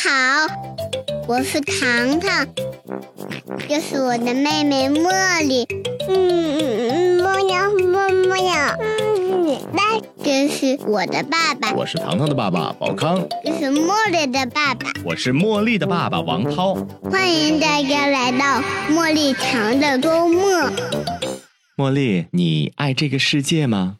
[0.00, 0.46] 好，
[1.26, 2.46] 我是糖糖，
[3.68, 5.66] 这是我的妹妹茉莉。
[6.08, 16.76] 嗯嗯嗯，茉呀茉茉呀，嗯，那这是我的爸爸，我是糖糖的爸爸宝康，这是茉莉的爸爸，我是茉莉的爸爸王涛。
[17.10, 20.70] 欢迎大家来到茉莉糖的周末。
[21.76, 23.96] 茉莉，你爱这个世界吗？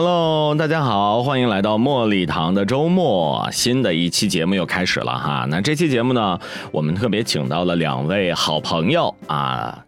[0.00, 5.44] Hello，大家好，欢迎来到茉莉堂的周末，新的一期节目又开始了哈。
[5.50, 6.38] 那这期节目呢，
[6.70, 9.84] 我们特别请到了两位好朋友啊。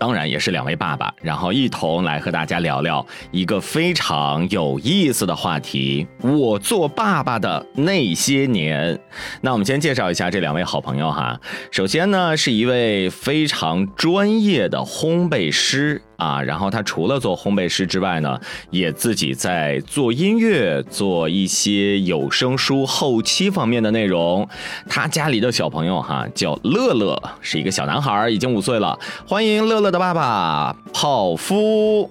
[0.00, 8.98] 当然也是两位爸爸，然后一同来和大家聊聊一个非常有意思的话题——我做爸爸的那些年。
[9.42, 11.40] 那我们先介绍一下这两位好朋友哈。
[11.70, 24.48] 首先呢，是一位非常专业的烘焙师啊，然后他除了做烘焙师之外呢，也自己在做音乐，做一些有声书后期方面的内容。
[24.88, 28.98] 他家里的小朋友哈叫乐乐，是一个小男孩，已经五岁了。
[29.28, 29.92] 欢迎乐乐。
[29.92, 32.10] 的爸爸泡芙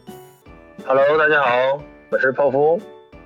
[0.86, 2.80] ，Hello，大家好，我是泡芙。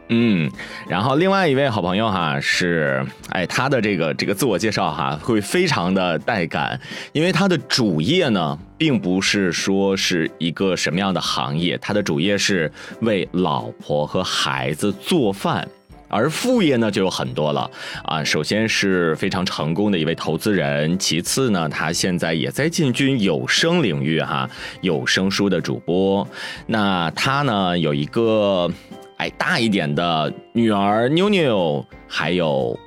[0.09, 0.51] 嗯，
[0.87, 6.79] 然后另外一位好朋友哈是，哎，他的这个这个自我介绍哈会非常的带感，
[7.11, 15.67] 因为他的主业呢并不是说是一个什么样的行业，他的主业是为老婆和孩子做饭。
[16.07, 17.69] 而副业呢就有很多了
[18.03, 24.47] 啊，首先是非常成功的一位投资人，其次呢，他现在也在进军有声领域哈，
[24.81, 26.25] 有声书的主播。
[26.67, 28.71] 那他呢有一个
[29.17, 32.77] 哎大一点的女儿妞妞，还有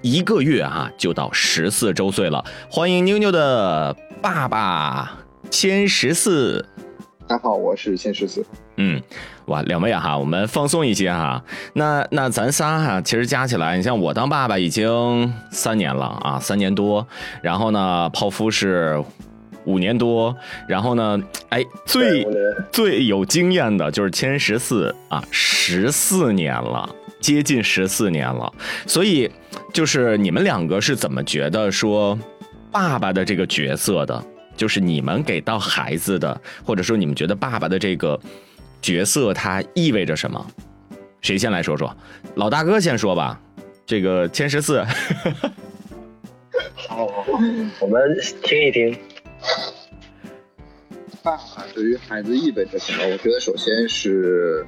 [0.00, 2.42] 一个月哈就到十四周岁了。
[2.70, 5.18] 欢迎妞妞的爸爸
[5.50, 6.64] 千十四。
[7.26, 8.42] 大家好，我是千十四。
[8.76, 9.02] 嗯，
[9.46, 11.44] 哇，两位哈，我们放松一些哈。
[11.74, 17.06] 那那咱仨哈，其实加起来，你像我当爸爸已经三年了啊，三年多。
[17.42, 19.04] 然后呢，泡芙是
[19.68, 20.34] 五年多。
[20.66, 22.26] 然后呢，哎，最
[22.72, 26.88] 最有经验的就是千十四啊，十四年了，
[27.20, 28.52] 接近十四年了。
[28.86, 29.30] 所以，
[29.72, 32.18] 就是你们两个是怎么觉得说
[32.72, 34.24] 爸爸的这个角色的？
[34.56, 38.18] 就是你们给到孩子的，或者说你们觉得爸爸的这个
[38.82, 40.44] 角色，它意味着什么？
[41.20, 41.96] 谁先来说说？
[42.34, 43.40] 老大哥先说吧。
[43.86, 44.84] 这个千十四。
[46.74, 47.06] 好，
[47.80, 48.98] 我们听一听。
[51.22, 53.04] 爸爸对于孩子意味着什么？
[53.12, 54.64] 我觉得首先是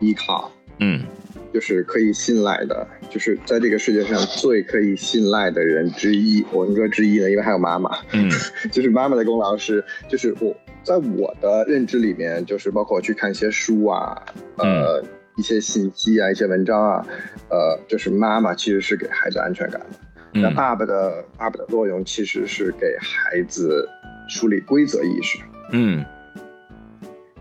[0.00, 0.50] 依靠。
[0.80, 1.04] 嗯。
[1.54, 6.44] 就是可以信赖的，就是在这个世界上最可以信赖的人之一。
[6.52, 7.96] 我们说之一呢，因为还有妈妈。
[8.12, 8.30] 嗯，
[8.70, 14.22] 就是妈妈的功劳是，就是我在我的认知里面，就是包括去看一些书啊，
[14.58, 15.02] 呃，
[15.38, 17.06] 一些信息啊，一些文章啊，
[17.48, 19.86] 呃，就是妈妈其实是给孩子安全感的。
[20.38, 23.88] 那爸爸的爸爸的作用其实是给孩子
[24.28, 25.38] 树立规则意识。
[25.72, 26.04] 嗯，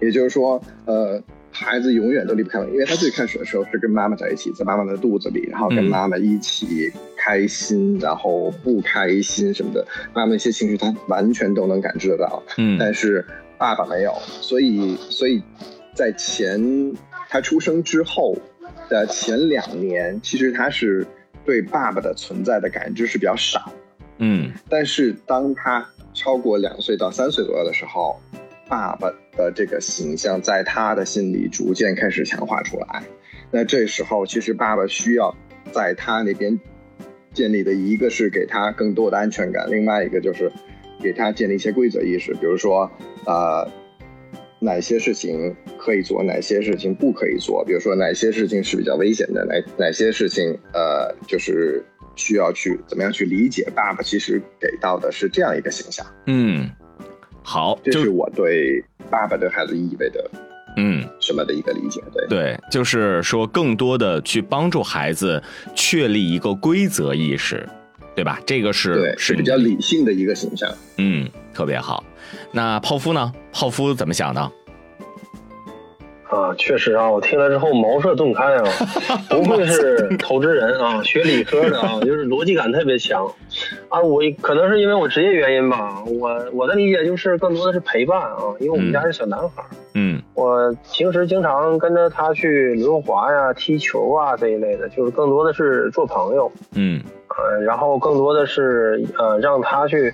[0.01, 1.21] 也就是说，呃。
[1.57, 12.43] 孩子永远都离不开我，因为他最开始的时候是跟妈妈在一起，在妈妈的肚子里，然后跟妈妈一起开心，然后不开心什么的，妈妈一些情绪他完全都能感知得到。
[12.57, 13.25] 嗯，但是
[13.57, 15.41] 爸爸没有，所以所以
[15.93, 16.93] 在前
[17.29, 18.35] 他出生之后
[18.89, 21.07] 的前两年，其实他是
[21.45, 23.71] 对爸爸的存在的感知是比较少。
[24.17, 28.19] 嗯，但是当他超过两岁到三岁左右的时候。
[28.67, 33.03] 爸爸的这个形象在他的心里逐渐开始强化出来，
[33.51, 35.37] 那这时候其实爸爸需要
[35.71, 36.59] 在他那边
[37.31, 40.51] 建立的一个是给他更多的安全感，另外一个就是
[40.99, 42.89] 给他建立一些规则意识，比如说
[43.27, 43.69] 呃
[44.59, 53.71] 哪些事情可以做，哪些事情不可以做，比如说哪些事情是比较危险的，哪哪些事情呃就是需要去怎么样去理解。
[53.75, 56.69] 爸爸其实给到的是这样一个形象，嗯。
[57.47, 60.31] 好，这是我对爸爸对孩子意味的，
[60.77, 62.01] 嗯，什么的一个理解。
[62.11, 65.41] 对对，就是说更多的去帮助孩子
[65.75, 67.69] 确立一个规则意识，
[68.15, 68.39] 对吧？
[68.47, 70.67] 这个是是比较理性的一个形象。
[70.97, 72.03] 嗯，特别好。
[72.51, 73.31] 那泡芙呢？
[73.53, 74.51] 泡芙怎么想的？
[76.29, 78.63] 啊，确实啊，我听了之后茅塞顿开啊，
[79.29, 83.25] 不愧是投资人啊，学理科的啊，就是逻辑感特别强
[83.89, 84.01] 啊。
[84.01, 89.63] 我可能是因为我职业原因吧，我我的理解就是更多的是陪伴啊，因为我们家是小男孩，
[89.93, 100.13] 嗯，我平时经常跟着他去轮滑呀、踢球啊这一类的，就是更多的是做朋友，嗯，呃，然后更多的是呃让他去。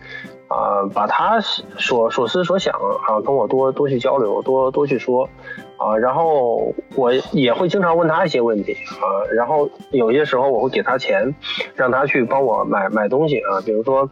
[0.51, 2.73] 啊，把他所所思所想
[3.07, 5.29] 啊，跟我多多去交流，多多去说，
[5.77, 11.33] 啊，然后我也会经常问他一些问题啊，然后有些时候我会给他钱，
[11.73, 14.09] 让他去帮我买买东西啊，比如说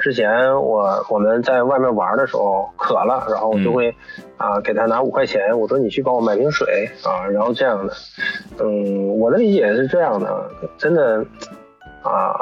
[0.00, 3.94] 之前我我们在外面玩的时候渴了，然后我就会
[4.36, 7.92] 啊给他拿五块钱，我说你去帮我买瓶水啊，然后这样的，
[8.58, 11.24] 嗯，我的理解是这样的，真的
[12.02, 12.34] 啊。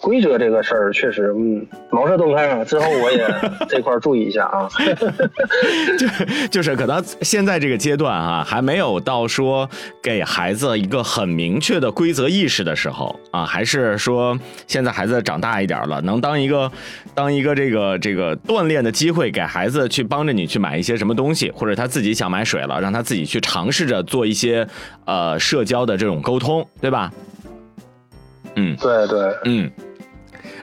[0.00, 2.64] 规则这个事儿确实，嗯，茅塞顿开啊。
[2.64, 3.26] 之后我也
[3.68, 4.68] 这块注意一下啊。
[5.98, 6.06] 就
[6.48, 9.68] 就是可能现在这个阶段啊，还没有到说
[10.02, 16.70] 给孩子一个很明确的规则意识的时候啊，还是说现在孩子长大一点了，能当一个
[17.14, 24.66] 当一个这个这个锻炼的机会，给孩子去帮着你去买一些什么东西，或者他自己想买水了，让他自己去尝试着做一些
[25.06, 27.10] 呃社交的这种沟通，对吧？
[28.56, 29.70] 嗯，对对，嗯。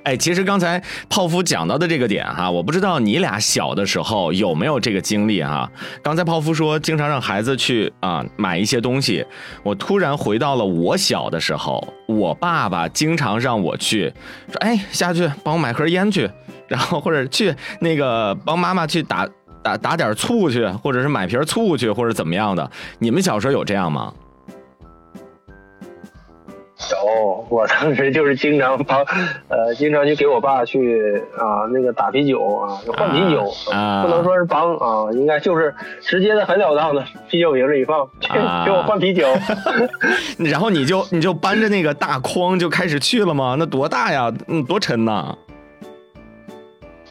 [0.03, 5.71] 哎，其实刚才泡芙讲到的这个点哈，我不知道你俩小的时候有没有这个经历哈。
[6.01, 9.25] 刚才泡芙说经常让孩子去啊买一些东西，
[9.63, 14.13] 我突然回到了我小的时候，我爸爸经常让我去
[14.51, 16.29] 说，哎，下去帮我买盒烟去，
[16.67, 19.25] 然后或者去那个帮妈妈去打
[19.63, 22.69] 打打点醋去，或者是买瓶醋去，或者怎么样的。
[22.99, 24.13] 你们小时候有这样吗？
[26.91, 28.99] 有，我当时就是经常帮，
[29.47, 38.07] 呃，经常就给我爸去啊，那个打啤酒啊，换啤酒，不能说是帮啊，应该就是直接的、很了当的，啤酒瓶子一放，
[38.65, 39.27] 给我换啤酒。
[40.39, 43.55] 然后你就你就搬着那个大筐就开始去了吗？
[43.57, 44.31] 那多大呀？
[44.47, 45.35] 嗯，多沉呐？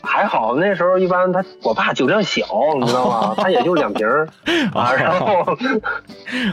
[0.04, 2.44] 还好那时候一般他我爸酒量小，
[2.78, 3.34] 你知道吗？
[3.36, 4.04] 他也就两瓶
[4.74, 5.56] 啊，然后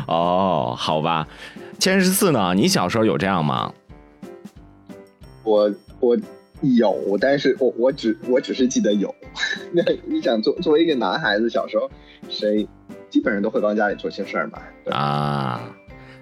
[0.08, 1.26] 哦，好吧。
[1.80, 2.54] 千十四呢？
[2.54, 3.74] 你小时候有这样吗？
[5.44, 6.18] 我我
[6.62, 9.14] 有，但是我我只我只是记得有。
[9.72, 11.90] 那你想，作作为一个男孩子，小时候
[12.30, 12.68] 谁
[13.10, 14.60] 基本上都会帮家里做些事儿嘛？
[14.92, 15.62] 啊，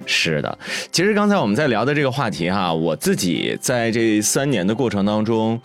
[0.06, 0.58] 是的。
[0.92, 5.60] 其实刚才我们在聊的这个话题哈，我自己在这三年的过程当中，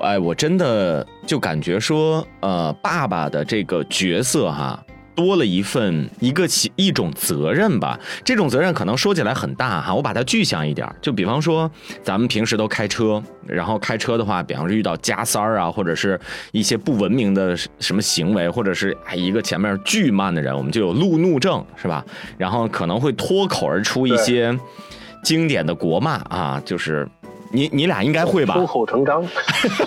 [0.00, 4.82] 哎，我真的就感觉说，呃，爸爸的这个角色哈。
[5.16, 11.68] 多了一份一个起一种责任吧，这种责任可能说起来很大哈，我把它具象一点，就比方说
[12.02, 16.20] 咱们平时都开车，然后开车的话，比方说遇到加塞儿啊，或者是
[16.52, 22.04] 一些不文明的什么行为，或者是哎一个前面巨慢的人，我们就有路怒症是吧？
[22.36, 24.56] 然后可能会脱口而出一些
[25.24, 27.08] 经典的国骂啊，就是。
[27.56, 28.52] 你你俩应该会吧？
[28.54, 29.26] 出口成章，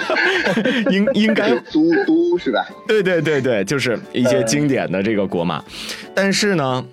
[0.90, 2.66] 应应该 嘟嘟是吧？
[2.88, 5.64] 对对对对，就是一些经典的这个国骂。
[6.16, 6.84] 但是呢，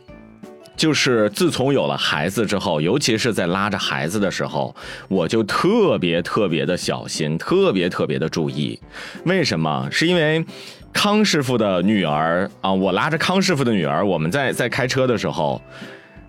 [0.77, 4.77] 就是自从有了孩子之后，尤其是在拉着孩子的时候，
[5.09, 8.79] 我就特别特别的小心，特别特别的注意。
[9.25, 9.89] 为什么？
[9.91, 10.45] 是因为
[10.93, 15.63] 康师傅的女儿啊，我拉着康师傅的女儿，我们在在开车的时候，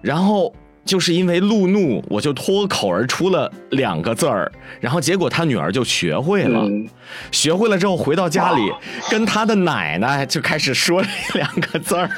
[0.01, 0.55] 然后。
[0.87, 6.65] 就是因为路怒，我就脱口而出了两个字儿，然后结果他女儿就学会了，
[7.31, 8.71] 学会了之后回到家里，
[9.11, 12.09] 跟他的奶奶就开始说这两个字儿，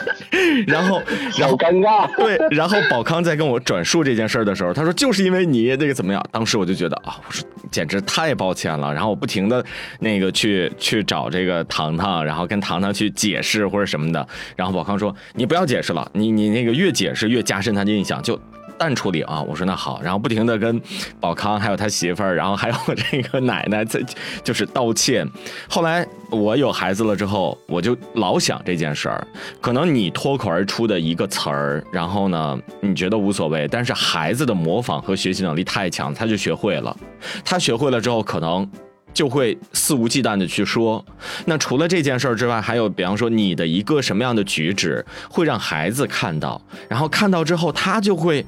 [0.68, 1.02] 然后
[1.38, 9.66] 然后尴尬，对，然后宝康在跟我转述这件事儿的时候，他说就是因为你那个怎么样，当时我就觉得啊，我说简直太抱歉了，然后我不停的
[10.00, 18.40] 那个去去找这个糖糖，然后跟糖糖去解释或者什么的，然后宝康说你不要解释了，你你那个越解释越加深他的印象，就。
[18.80, 19.42] 淡处理啊！
[19.42, 20.82] 我说那好，然后不停的跟
[21.20, 24.02] 宝康还有他媳妇儿，然后还有这个奶奶在
[24.42, 25.30] 就是道歉。
[25.70, 29.28] 后来我有孩子了之后，我就老想这件事儿。
[29.60, 36.96] 可能你脱口而出的一个词儿，然后呢你觉得无所谓，但是孩子的模仿和学习能力太强，他就学会了。
[37.44, 38.66] 他学会了之后，可能
[39.14, 41.04] 就会肆无忌惮的去说。
[41.44, 48.46] 那除了这件事儿之外，还有比方说你的一个什么样的举止会让孩子看到，然后看到之后他就会。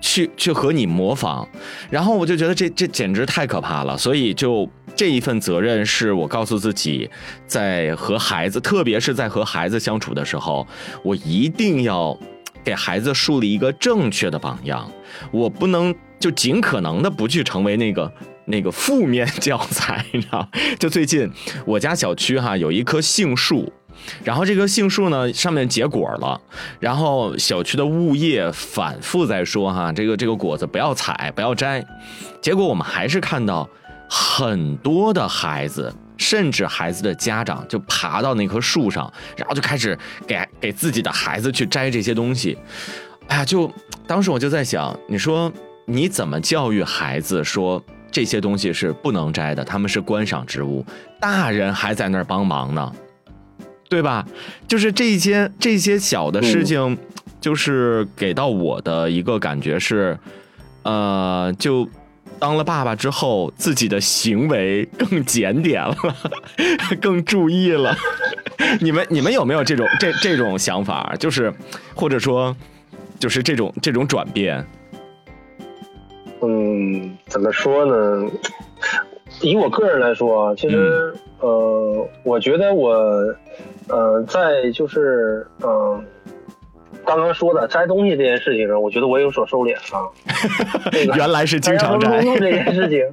[0.00, 1.46] 去去和你模仿，
[1.90, 7.08] 然后我就觉得这这简直太可怕了，所以就这一份责任是我告诉自己，
[7.46, 10.66] 在和孩子，特别是在和孩子相处的时候，
[11.02, 12.18] 我一定要
[12.64, 14.90] 给孩子树立一个正确的榜样，
[15.30, 18.12] 我不能就尽可能的不去成为那个
[18.46, 20.48] 那个负面教材，你知道？
[20.78, 21.30] 就最近
[21.64, 23.72] 我家小区哈有一棵杏树。
[24.24, 26.40] 然后这棵杏树呢，上面结果了，
[26.78, 31.84] 然后小区的物业反复在说哈，这个这个果子不要采，不要摘。
[32.40, 33.68] 结果我们还是看到
[34.08, 42.58] 很多的孩子，甚至孩子的家长就爬到那棵树上，然后就开始给给自己的孩子去摘这些东西。
[43.28, 43.70] 哎呀，就
[44.06, 45.52] 当时我就在想，你说
[45.84, 50.84] 你怎么教育孩子说这些东西是不能摘的，他们是观赏植物，
[51.20, 52.92] 大人还在那儿帮忙呢，
[53.90, 54.24] 对吧？
[54.68, 56.96] 就是这些这些小的事情，
[57.40, 60.16] 就是给到我的一个感觉是，
[60.84, 61.86] 呃，就
[62.38, 65.96] 当了爸爸之后，自己的行为更检点了，
[67.02, 67.94] 更注意了。
[68.80, 71.14] 你们你们有没有这种这这种想法？
[71.18, 71.52] 就是
[71.94, 72.56] 或者说，
[73.18, 74.64] 就是这种这种转变。
[76.42, 78.30] 嗯，怎么说呢？
[79.42, 82.94] 以我个人来说啊，其实，呃，我觉得我，
[83.90, 86.04] 呃，在就是，嗯、
[87.04, 90.08] 刚刚说的摘东西这件事情上，我觉得我有所收敛啊。
[90.92, 93.04] 这个原来是经常 摘这件事情，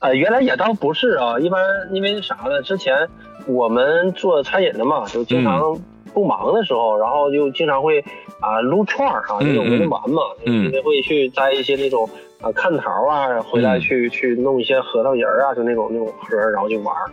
[0.00, 1.60] 呃，原来也倒不是啊，一般
[1.92, 2.62] 因为啥呢？
[2.62, 3.08] 之前
[3.46, 5.78] 我们做餐饮的嘛，就经常
[6.12, 8.04] 不忙的时候，然后就经常会
[8.40, 12.08] 啊撸串儿啊，嗯那种文玩嘛，嗯因为会去摘一些那种
[12.40, 17.10] 啊看桃啊，回来嗯去、去弄一些核桃仁儿啊，就那种那种盒儿，然后就玩儿。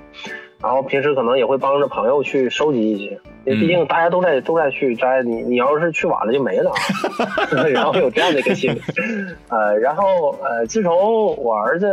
[0.62, 6.78] 然后平时可能也会帮着朋友去收集一些，因为毕竟大家都在都在去摘，你你要是去晚了就没了啊。
[7.74, 8.82] 然后有这样的一个心理，
[9.50, 11.88] 呃，然后呃，自从我儿子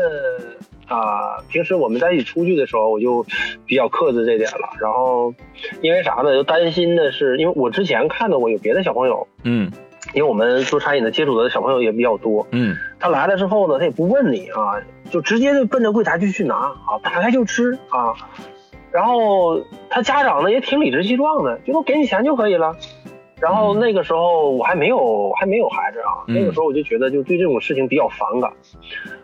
[0.86, 3.24] 啊、平时我们在一起出去的时候，我就
[3.66, 4.68] 比较克制这点了。
[4.80, 5.32] 然后
[5.80, 6.32] 因为啥呢？
[6.34, 9.70] 就担心的是，因为我之前看到过有别的小朋友，嗯
[10.12, 14.76] 因为我们做餐饮的接触的小朋友也比较多，嗯他来了之后呢，他也不问你啊，
[15.10, 18.12] 就直接就奔着柜台就去拿啊，打开就吃啊。
[18.94, 19.60] 然后
[19.90, 22.76] 他家长呢也挺理直气壮的，就说给你钱就可以了。
[23.40, 28.52] 然后那个时候我还没有还没有孩子啊，嗯那个时候我就觉得就对这种事情比较反感。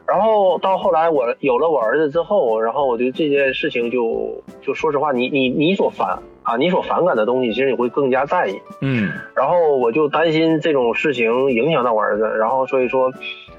[0.06, 8.60] 然后到后来我有了我儿子之后，然后我对这件事情就就说实话，你你你所反啊你所反感的东西，其实你会更加在意。
[8.80, 13.12] 嗯然后我就担心这种事情影响到我儿子，然后所以说，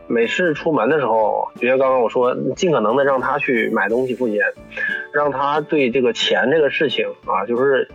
[0.08, 4.40] 每次出门的时候，就像刚刚我说，尽可能的让他去买东西付钱，
[5.14, 7.90] 让他对这个钱这个事情啊，就是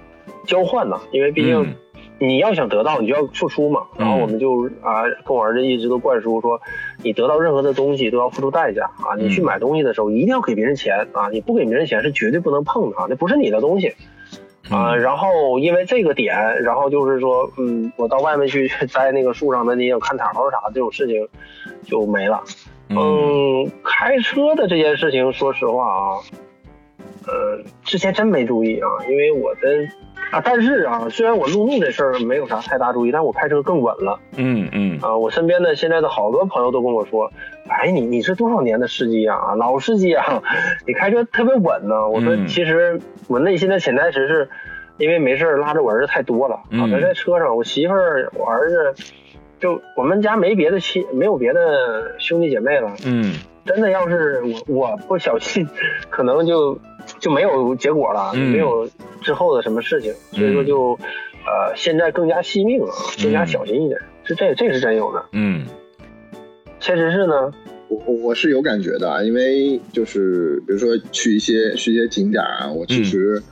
[0.47, 1.75] 交换呐，因为毕竟嗯
[2.19, 3.83] 你要想得到，你就要付出嘛。
[3.99, 6.59] 然后我们就啊，跟我儿子一直都灌输说，
[7.03, 13.95] 你得到任何的东西都要付出代价啊，你去嗯买东西的时候一定要给别人钱啊，你不给别人钱是绝对不能碰的啊，那不是你的东西。
[14.69, 21.29] 啊、嗯然后因为这个点，然后就是说，嗯，我到外面去 摘那个树上的那些看桃儿啥这种事情
[21.87, 22.43] 就没了。
[22.88, 26.23] 嗯嗯，开车的这件事情，说实话啊，
[27.26, 29.88] 呃，之前真没注意啊，因为我的
[30.31, 35.16] 啊，但是啊，虽然我路怒这事儿没有啥太大注意，但我开车更稳了嗯嗯啊。
[35.16, 37.28] 我身边的现在的好多朋友都跟我说，
[37.69, 39.57] 哎，你你是多少年的司机啊？
[39.57, 40.40] 老司机啊，
[40.87, 42.09] 你开车特别稳呢。
[42.09, 44.49] 我说，嗯其实我内心的潜台词是，
[44.99, 48.95] 因为没事拉着我儿子太多了啊，在车上，我媳妇儿、我儿子。
[49.61, 53.35] 就我们家没别的亲，没有别的兄弟姐妹了，嗯。
[53.65, 55.67] 真的要是我我不小心，
[56.09, 56.79] 可能就
[57.19, 58.53] 就没有结果了，嗯。
[58.53, 58.89] 没有
[59.23, 60.93] 之后的什么事情，所以说就
[61.45, 65.25] 呃现在更加惜命了，更加小心一点，是这这是真有的。
[65.33, 65.67] 嗯。
[66.79, 67.51] 确实是呢，
[67.89, 73.43] 我我我是有感觉的啊，因为就是比如说去一些去一些景点啊，我其实，嗯，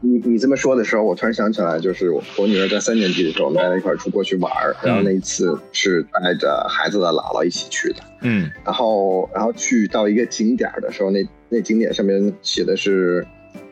[0.00, 8.50] 你你这么说的时候，我突然想起来，就是我我女儿在三年级的时候，我们大家一块儿出国去玩儿，然后那一次是带着孩子的姥姥一起去的，嗯。
[8.64, 13.24] 然后然后去到一个景点儿的时候，那那景点上面写的是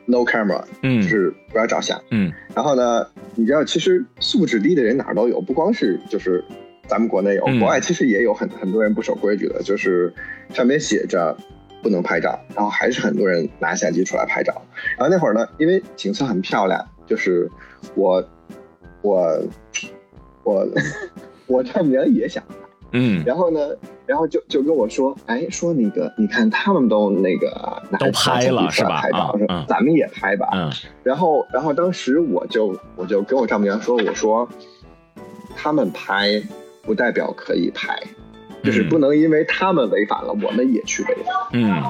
[0.06, 1.02] no camera，嗯。
[1.02, 2.00] 就是不要照相。
[2.10, 2.32] 嗯。
[2.54, 6.44] 然后呢，你知道，其实素质低的人哪儿都有，不光是就是
[6.86, 7.58] 咱们国内有，嗯。
[7.58, 10.14] 国外其实也有很很多人不守规矩的，就是
[10.52, 11.36] 上面写着
[11.82, 14.62] 不能拍照，然后还是很多人拿相机出来拍照。
[14.96, 17.50] 然后那会儿呢，因为景色很漂亮，就是
[17.94, 18.22] 我
[19.02, 19.38] 我
[20.44, 20.66] 我
[21.46, 22.42] 我丈母娘也想。
[22.44, 22.54] 拍
[22.92, 23.22] 嗯。
[23.26, 23.60] 然后呢，
[24.06, 29.02] 然后就就跟我说，哎，说那个，你看他们都那个拿都拍了是吧？
[29.02, 29.66] 拍照，说啊嗯。
[29.68, 30.48] 咱们也拍吧。
[30.54, 30.70] 嗯。
[31.02, 34.48] 然后，然后当时我就我就跟我丈母娘说，我说
[35.54, 36.42] 他们拍
[36.82, 38.00] 不代表可以拍，
[38.62, 41.34] 就是嗯不能因为他们违反了，我们也去违反。
[41.52, 41.82] 嗯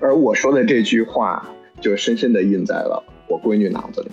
[0.00, 1.48] 而我说的这句话，
[1.80, 4.10] 就深深的印在了我闺女脑子里，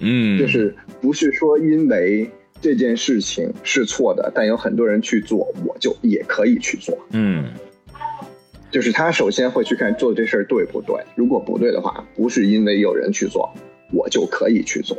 [0.00, 2.28] 嗯，就是不是说因为
[2.60, 6.96] 这件事情是错的，但有很多人去做，我就也可以去做。
[7.12, 7.44] 嗯
[8.70, 13.50] 就是他首先会去看做这事儿对不对，如果不对的话，不是因为有人去做，
[13.92, 14.94] 我就可以去做。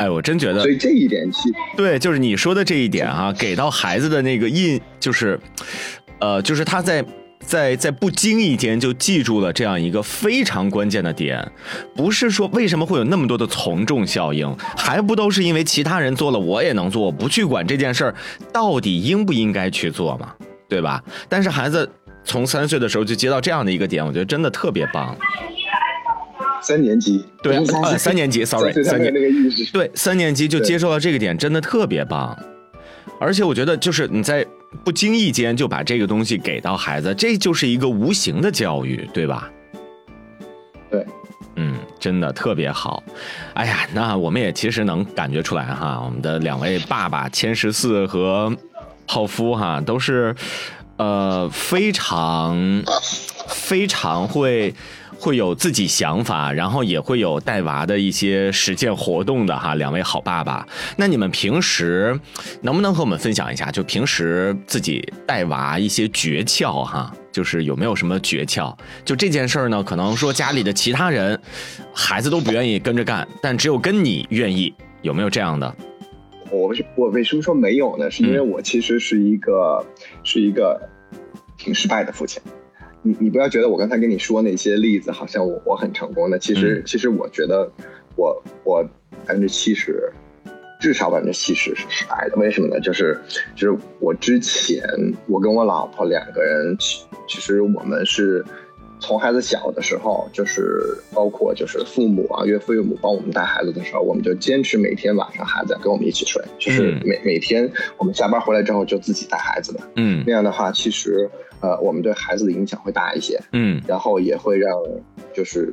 [0.00, 5.38] 哎，我真觉得所以这一点其对，就是你说的这一点啊、给到孩子的那个印，就是，
[6.20, 7.04] 呃，就是他在
[7.44, 11.46] 在在不经意间就记住了这样一个非常关键的点，
[11.94, 18.14] 不是说为什么会有那么多的从众效应，还不都是因为其他人做了我也能做，不去管这件事儿
[18.50, 20.32] 到底应不应该去做嘛，
[20.66, 21.04] 对吧？
[21.28, 21.86] 但是孩子
[22.24, 25.14] 从三岁的时候就接到这样的一个点，我觉得真的特别棒。
[26.62, 32.36] 三年级，对，呃，三年级， sorry，三年那个意识，对，三年级就接受到这个点，真的特别棒。
[33.18, 34.46] 而且我觉得，就是你在
[34.84, 39.50] 不经意间就把这个东西给到孩子，这就是一个无形的教育，对吧？
[40.90, 41.04] 对，
[41.56, 43.02] 嗯，真的特别好。
[43.54, 48.54] 哎呀，那我们也其实能感觉出来哈，我们的两位爸爸千十四和
[49.06, 50.34] 泡芙哈，都是
[50.96, 52.82] 呃非常
[53.48, 54.74] 非常会。
[55.20, 60.66] 会有自己想法，然后也会有带娃的一些实践活动的哈，两位好爸爸。
[60.96, 62.18] 那你们平时
[62.62, 67.12] 能不能和我们分享一下，就平时自己带娃一些诀窍哈？
[67.30, 68.74] 就是有没有什么诀窍？
[69.04, 71.38] 就这件事儿呢，可能说家里的其他人
[71.92, 74.72] 孩子都不愿意跟着干，但只有跟你愿意，
[75.02, 75.76] 有没有这样的？
[76.50, 78.10] 我为我为什么说没有呢？
[78.10, 79.84] 是因为我其实是一个
[80.24, 80.80] 是一个
[81.58, 82.42] 挺失败的父亲。
[83.02, 87.70] 你你不要觉得我刚才跟你说那些例子好像我我很成功的，其实其实我觉得
[88.16, 88.82] 我我
[89.26, 90.12] 百分之七十，
[90.80, 92.36] 至少百分之七十是失败的。
[92.36, 92.80] 为什么呢？
[92.80, 93.18] 就是
[93.54, 94.82] 就是我之前
[95.26, 98.44] 我跟我老婆两个人，其其实我们是。
[99.02, 100.78] 从孩子小的时候，就是
[101.14, 107.66] 包括就是父母啊、岳父岳母帮我们带孩子的时候，我们就坚持每天晚上孩子跟我们一起睡，就是每每天
[107.96, 109.80] 我们下班回来之后就自己带孩子的。
[109.96, 111.30] 嗯，那样的话，其实
[111.60, 113.40] 呃，我们对孩子的影响会大一些。
[113.52, 114.70] 嗯，然后也会让
[115.32, 115.72] 就是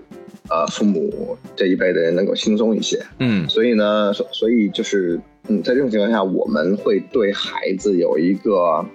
[0.50, 3.02] 呃父母这一辈的人能够轻松一些。
[3.20, 8.86] 嗯，所以呢，所所以就是嗯，在这种情况下，我们会对孩子有一个。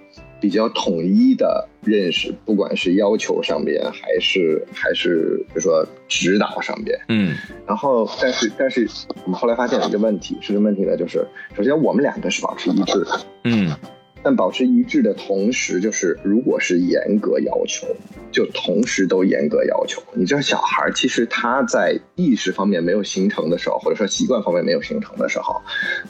[0.42, 8.84] 比较统一的认识，不管是要求上边，还是还是比如说指导上边，嗯，然后但是但是
[9.24, 10.96] 我们后来发现了一个问题，是什么问题呢？
[10.96, 11.24] 就是
[11.56, 13.70] 首先我们两个是保持一致的，嗯。
[14.22, 17.86] 但保持一致的同时，就是如果是严格要求，
[18.30, 20.02] 就同时都严格要求。
[20.14, 25.60] 你知道，小孩其实他在意识方面没有形成的时候，或者说习惯方面没有形成的时候，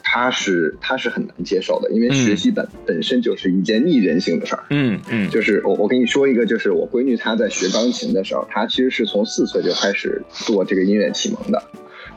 [0.03, 4.63] 他是他是很难接受的，因为学习本本身就是一件逆人性的事儿。
[4.69, 11.61] 嗯嗯，就是我我跟你说一个，就是我闺女她在学钢琴的时候，她其实是从四岁就开始做这个音乐启蒙的。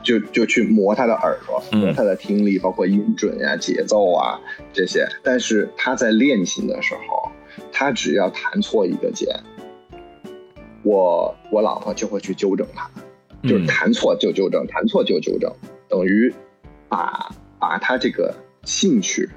[0.07, 4.39] 就就去磨他的耳朵，磨他的听力，包括音准呀、节奏啊
[4.71, 5.05] 这些。
[5.21, 7.29] 但是他在练琴的时候，
[7.73, 9.27] 他只要弹错一个键，
[10.83, 12.89] 我我老婆就会去纠正他，
[13.43, 15.51] 就是弹错就纠正，弹错就纠正，
[15.89, 16.33] 等于
[16.87, 19.29] 把把他这个兴趣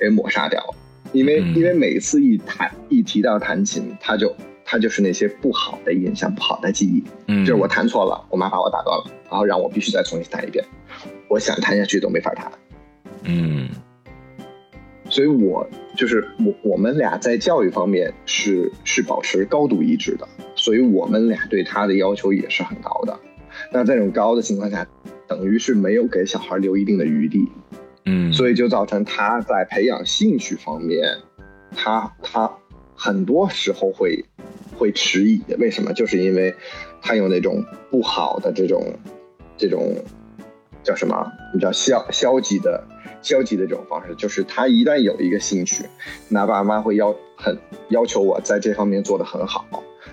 [0.00, 0.58] 给抹杀掉。
[0.62, 0.74] 了。
[1.12, 4.34] 因为因为每次一弹一提到弹琴，他就。
[4.68, 10.64] 他就是那些不好的印象、不好的记忆，嗯，就是我弹错了，我妈把我打断了，然后让我必须再重新弹一遍，
[11.28, 12.50] 我想弹下去都没法弹，
[13.24, 13.68] 嗯，
[15.10, 23.18] 所以我就是我我们俩在教育方面是是保持高度一致的，所以我们俩对他的要求也是很高的。
[23.72, 24.86] 那在这种高的情况下，
[25.26, 27.48] 等于是没有给小孩留一定的余地，
[28.04, 31.18] 嗯，所以就造成他在培养兴趣方面，
[31.74, 32.50] 他他
[32.94, 34.24] 很多时候会。
[34.78, 35.90] 会迟疑，为什么？
[35.94, 36.54] 就是因为
[37.00, 38.84] 他有那种不好的这种，
[39.56, 39.94] 这种
[40.82, 41.32] 叫什么？
[41.52, 42.82] 你叫消消极的、
[43.22, 44.14] 消极的这种方式。
[44.16, 45.84] 就是他一旦有一个兴趣，
[46.28, 47.56] 那爸妈会要很
[47.88, 49.66] 要求我在这方面做得很好。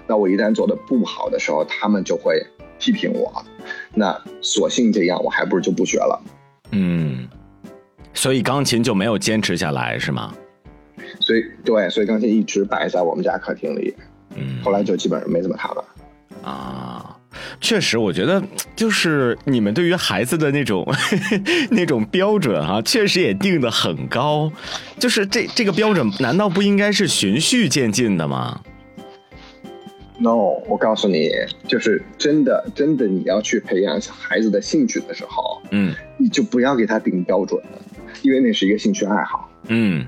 [0.07, 2.45] 那我一旦做的不好的时候，他们就会
[2.79, 3.31] 批评我。
[3.93, 6.21] 那索性这样，我还不如就不学了。
[6.71, 7.27] 嗯，
[8.13, 10.33] 所以钢琴就没有坚持下来，是吗？
[11.19, 13.95] 所以对，所以钢琴一直摆在我们家客厅里。
[14.35, 15.85] 嗯，后来就基本上没怎么弹了。
[16.43, 17.12] 啊，
[17.61, 18.41] 确实，我觉得
[18.75, 20.87] 就是你们对于孩子的那种
[21.71, 24.51] 那种标准啊，确实也定的很高。
[24.99, 28.61] 就是这这个标准，难道不应该是循序渐进的吗
[30.19, 31.29] ？No，我告诉你，
[31.67, 37.61] 就是真的真的，你要去培养小孩子的兴趣的时候，嗯，你就不要给他定标准，
[38.21, 39.49] 因为那是一个兴趣爱好。
[39.67, 40.05] 嗯，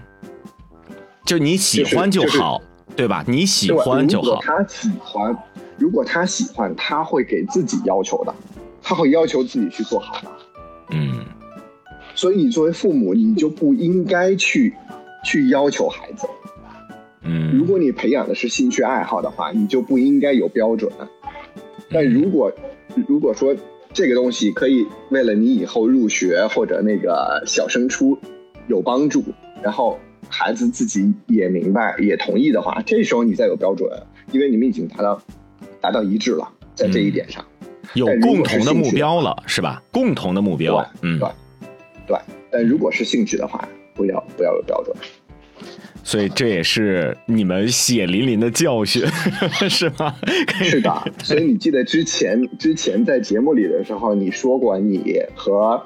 [1.26, 2.62] 就你喜欢就好。
[2.96, 3.26] 对吧？
[3.28, 4.40] 你喜欢就好。
[4.42, 5.36] 他喜欢，
[5.78, 8.34] 如果他喜欢，他会给自己要求的，
[8.82, 10.32] 他会要求自己去做好的。
[10.92, 11.26] 嗯。
[12.14, 14.74] 所以你作为父母，你就不应该去
[15.24, 16.28] 去要求孩子。
[17.24, 17.58] 嗯。
[17.58, 20.92] 如果你培养的是兴趣爱好的话，你就不应该有标准。
[21.90, 22.52] 但如果
[23.08, 23.56] 如果说
[23.94, 28.18] 这个东西可以为了你以后入学或者那个小升初
[28.68, 29.24] 有帮助，
[29.62, 30.00] 然后。
[30.28, 33.88] 孩子自己也明白也同意的话，这时候你再有标准，
[34.32, 35.22] 因为你们已经达到
[35.86, 37.46] 达到一致了，在这一点上
[37.94, 39.80] 有共同的目标了，是吧？
[39.92, 41.30] 共同的目标，嗯，对，
[42.08, 42.18] 对。
[42.52, 44.96] 但如果是兴趣的话，不要不要有标准。
[46.04, 49.06] 所以这也是你们血淋淋的教训，
[49.70, 50.16] 是吧？
[50.64, 50.92] 是的，
[51.24, 55.80] 所以你记得之前之前在节目里的时候，你说过你和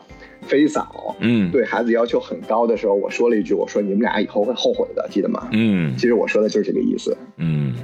[0.43, 5.49] 飞嫂嗯对孩子要求很高的时候，我说了一句，我说你们俩以后会后悔的，记得吗？
[5.51, 7.17] 嗯其实我说的就是这个意思。
[7.35, 7.75] 嗯。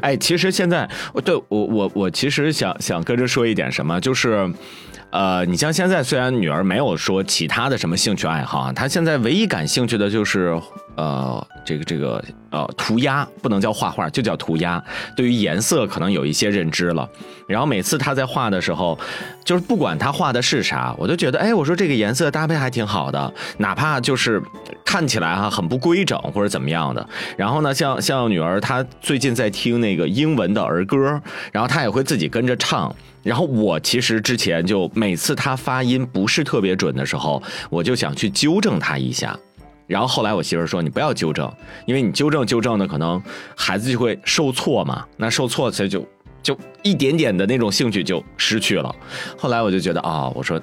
[0.00, 0.88] 哎，其实现在，
[1.24, 4.48] 对我我我其实想想跟着说一点什么，就是，
[5.10, 10.60] 呃，你像现在虽然女儿没有说其他的什么兴趣爱好啊，她现在唯一感兴趣的就是
[10.96, 14.82] 呃这个这个呃涂鸦，不能叫画画，就叫涂鸦。
[15.16, 17.08] 对于颜色可能有一些认知了，
[17.46, 18.98] 然后每次她在画的时候，
[19.44, 24.42] 就是不管她画的是啥，我就觉得哎，我说这个颜色搭配还挺好的，哪怕就是
[24.84, 27.08] 看起来哈、很不规整或者怎么样的。
[27.36, 31.20] 然后呢，像像女儿她最近在听那个英文的儿歌，
[31.52, 32.94] 然后她也会自己跟着唱。
[33.22, 39.34] 然后我其实之前就每次她发音不是特别准的时候，我就想去纠正她一下。
[39.86, 41.52] 然后后来我媳妇儿说：“你不要纠正，
[41.86, 43.22] 因为你纠正纠正的可能
[43.56, 45.04] 孩子就会受挫嘛。
[45.16, 46.06] 那受挫，所以就
[46.42, 48.94] 就一点点的那种兴趣就失去了。
[49.36, 50.60] 后来我就觉得啊、我说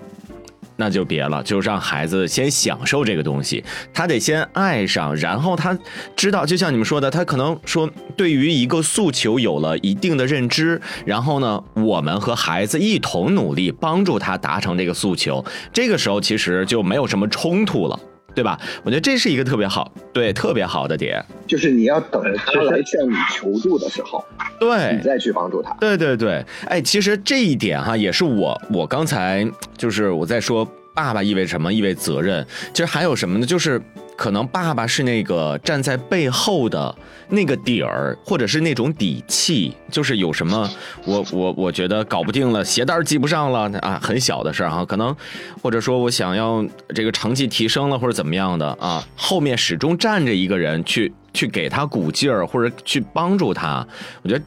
[0.77, 5.77] 那就别了，就让孩子先享受这个东西，他得先爱上，然后他
[6.15, 17.99] 知道，就像你们说的，他可能说对于一个诉求有了一定的认知，然后呢，我们和孩子一同努力，帮助他达成这个诉求，这个时候其实就没有什么冲突了。
[18.34, 18.60] 对吧？
[18.84, 21.24] 我觉得这是一个特别好，对，特别好的点。
[21.48, 24.24] 就是你要等呃他来向你求助的时候，
[24.60, 25.72] 对，你再去帮助他。
[25.80, 32.46] 对对对，哎，其实这一点哈，也是我我刚才就是我在说爸爸意味着什么，意味责任。
[32.74, 33.46] 其实还有什么呢？
[33.46, 33.82] 就是
[34.15, 36.93] 可能爸爸是那个站在背后的
[37.30, 40.69] 那个底儿，或者是那种底气，就是有什么
[41.06, 45.15] 我我我觉得搞不定了，鞋带系不上了啊，很小的事儿哈，可能
[45.62, 53.86] 或者说我想要这个成绩提升了或者怎么样的啊，后面始终站着一个人去去给他鼓劲儿，或者去帮助他，
[54.21, 54.43] 我觉得。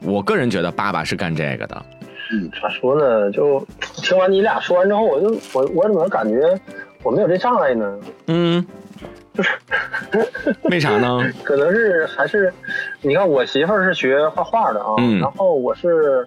[0.00, 1.86] 我个人觉得爸爸是干这个的，
[2.30, 3.32] 嗯咋说呢？
[3.32, 6.38] 就听完你俩说完之后，我就我我怎么感觉
[7.02, 7.98] 我没有这障碍呢？
[8.26, 8.64] 嗯，
[9.34, 9.50] 就 是
[10.64, 11.20] 为啥呢？
[11.44, 12.52] 可能是还是，
[13.02, 16.26] 你看我媳妇儿是学画画的啊，嗯然后我是，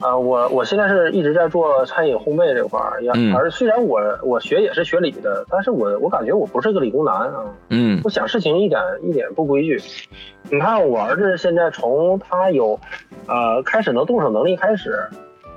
[0.00, 9.80] 呃，我我现在是一直在做餐饮烘焙这块儿，也、嗯而虽然我我学也是学理的，但是我我感觉我不是个理工男啊，嗯我想事情一点一点不规矩。
[10.50, 12.80] 你看我儿子现在从他有，
[13.26, 14.98] 呃，开始能动手能力开始，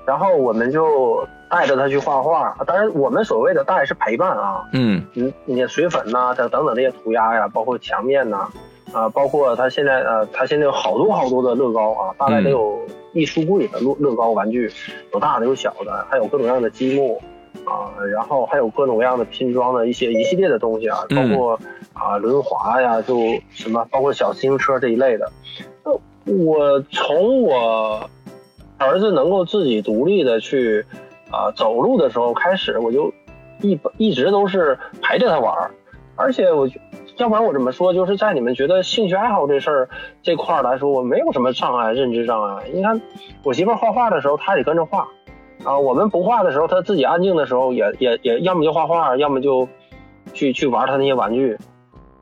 [0.06, 2.56] 然后我们就带着他去画画。
[2.66, 8.48] 当然，我们所谓的带是陪伴啊，嗯你你水粉呐、等等等这些涂鸦呀，包括墙面呐、
[8.94, 12.80] 啊，包括他现在呃，他现在有好多好多的乐高啊，大概得有
[13.14, 14.72] 一书柜的乐乐高玩具，
[15.14, 17.22] 有大的有小的，还有各种各样的积木
[17.66, 21.60] 啊，然后还有各种各样的拼装的一些一系列的东西啊，包嗯括
[21.94, 23.18] 啊轮滑呀，就
[23.50, 25.30] 什么包括小自行车这一类的。
[25.84, 25.92] 那
[26.34, 28.10] 我从我
[28.78, 30.86] 儿子能够自己独立的去
[31.32, 33.13] 啊、走路的时候开始，我就
[33.62, 35.72] 一一直都是陪着他玩儿，
[36.15, 36.67] 而且我
[37.17, 39.89] 要不然我怎么说，就是在你们觉得兴趣爱好这事儿
[40.24, 42.65] 这块儿来说，我没有什么障碍，认知障碍。
[42.74, 43.00] 你看
[43.44, 45.08] 我媳妇儿画画的时候，她也跟着画，
[45.63, 49.67] 啊，我们不画的时候，她自己安静的时候也也也要么就画画，要么就
[50.34, 51.58] 去去玩她那些玩具。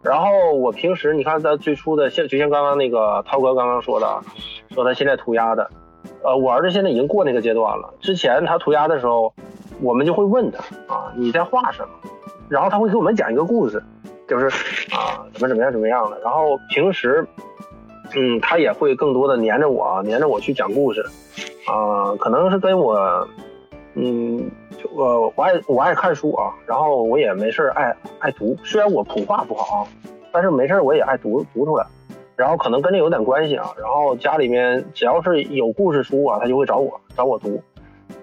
[0.02, 4.22] 然后我平时你看，在最初的像就像刚刚那个涛哥刚刚说的啊，
[4.72, 5.69] 说他现在涂鸦的，
[6.24, 7.93] 呃，我儿子现在已经过那个阶段了。
[8.00, 9.34] 之前他涂鸦的时候，
[9.82, 10.60] 我们就会问他
[10.93, 11.89] 啊，你在画什么？
[12.50, 13.82] 然后他会给我们讲一个故事，
[14.28, 14.48] 就是
[14.93, 16.19] 啊，怎么怎么样怎么样的。
[16.22, 17.26] 然后平时，
[18.15, 21.06] 嗯，他也会更多的黏着我，黏着我去讲故事，
[21.67, 23.28] 啊，可能是跟我，
[23.93, 29.88] 嗯，就呃，我爱我爱看书啊，然后我也没事爱爱读，虽然我普话不好啊，
[30.32, 31.86] 但是没事我也爱读读出来。
[32.39, 33.69] 然后可能跟这有点关系啊。
[33.78, 37.62] 然后家里面只要是有故事书啊，他就会找我找我读，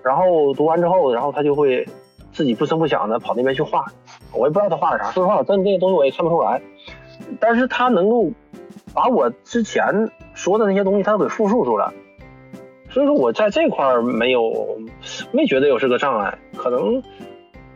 [0.03, 1.87] 然后读完之后，然后他就会
[2.33, 3.85] 自己不声不响的跑那边去画。
[4.33, 6.63] 我也不知道他画的啥，说实话，真这些东西我也看不出来。
[7.39, 8.31] 但是他能够
[8.95, 11.93] 把我之前说的那些东西，他都给复述出来。
[12.89, 14.79] 所以说我在这块儿没有
[15.31, 17.03] 没觉得有这个障碍，可能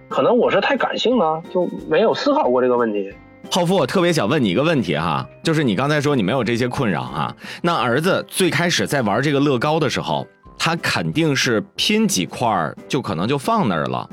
[0.08, 3.12] 可能我是太感性了，就没有思考过这个问题。
[3.52, 10.24] 浩夫，我特别想问你一个问题哈，就是你刚才说你没有这些困扰哈，那儿子最开始在玩这个乐高的时候，
[10.56, 14.08] 他肯定是拼几块儿就可能就放那儿了，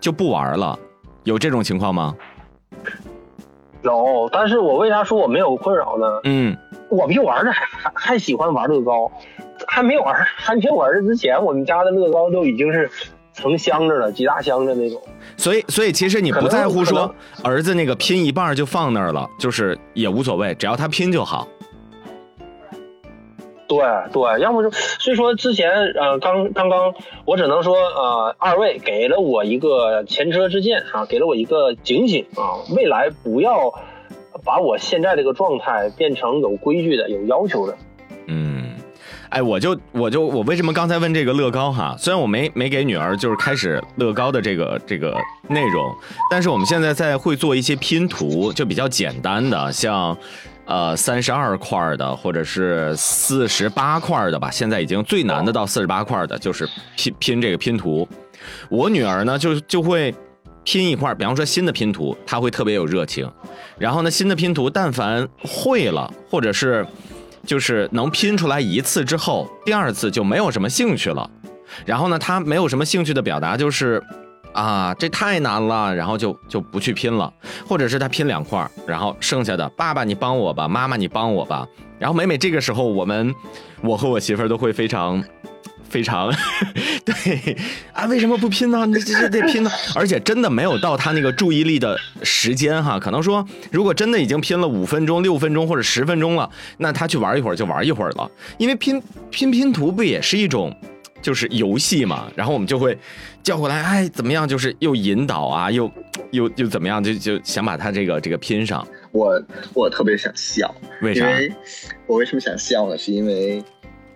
[0.00, 0.78] 就不玩了，
[1.24, 2.14] 有这种情况吗？
[3.82, 6.20] 有，但是我为啥说我没有困扰呢？
[6.22, 6.56] 嗯
[6.88, 9.10] 我比我儿子还还还喜欢玩乐高，
[9.66, 12.88] 还没有儿还没有儿子之前，我们家的乐高都已经是
[13.38, 15.00] 成箱子了，几大箱子那种。
[15.36, 21.46] 所以，所以其实你不在乎说儿子那个拼一半就放那儿了，就是也无所谓，只要他拼就好。
[23.68, 23.78] 对
[24.12, 26.94] 对，要么就所以说之前呃刚刚刚
[27.26, 33.72] 我只能说呃二位给了我一个前车之鉴啊，给了我一个警醒啊，未来不要
[34.42, 37.76] 把我现在这个状态变成有规矩的、有要求的。
[39.30, 41.94] 哎，我就我就我为什么刚才问这个乐高哈？
[41.98, 45.14] 虽然我没没给女儿就是开始乐高的这个这个
[45.48, 45.94] 内容，
[46.30, 50.16] 但是我们现在在会做一些拼图，就比较简单的，像
[50.64, 54.50] 呃三十二块的或者是四十八块的吧。
[54.50, 58.08] 现在已经最难的到四十八块的，就是拼拼这个拼图。
[58.70, 60.14] 我女儿呢就就会
[60.64, 63.30] 拼一块，比方说新的拼图，她会特别有热情。
[63.76, 66.86] 然后呢，新的拼图但凡会了，或者是
[67.48, 71.28] 就是能拼出来一次之后，第二次就没有什么兴趣了。
[71.84, 74.00] 然后呢，他没有什么兴趣的表达就是。
[74.54, 77.32] 啊，这太难了，然后就就不去拼了，
[77.68, 81.64] 或者是他拼两块，然后剩下的爸爸你帮我吧，妈妈你帮我吧。
[81.96, 83.32] 然后每每这个时候，我们
[83.82, 85.22] 我和我媳妇儿都会非常
[85.88, 86.32] 非常
[87.24, 87.56] 对
[87.92, 88.84] 啊，为什么不拼呢？
[88.86, 100.74] 你这这得拼呢， 而且真的没有到他那个注意力的时间哈，可能说如果真的已经拼了五分钟、六分钟或者十分钟了，那他去玩一会儿就玩一会儿了，因为拼拼拼图不也是一种。
[101.20, 102.96] 就是游戏嘛，然后我们就会
[103.42, 104.46] 叫过来，哎，怎么样？
[104.46, 105.90] 就是又引导啊，又
[106.30, 107.02] 又又怎么样？
[107.02, 108.86] 就就想把他这个这个拼上。
[109.10, 109.42] 我
[109.74, 111.28] 我特别想笑，为啥？
[111.28, 111.52] 因为
[112.06, 112.96] 我为什么想笑呢？
[112.96, 113.60] 是因为，